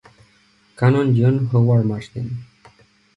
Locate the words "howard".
1.51-1.85